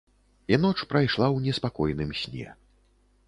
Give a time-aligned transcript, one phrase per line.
[0.53, 2.47] І ноч прайшла ў неспакойным сне.